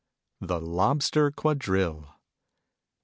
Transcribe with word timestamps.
THE 0.39 0.59
LOBSTER 0.59 1.29
QUADRILLE. 1.29 2.07